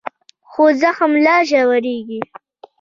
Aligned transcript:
خو 0.49 0.63
زخم 0.81 1.11
لا 1.25 1.35
ژورېږي. 1.49 2.19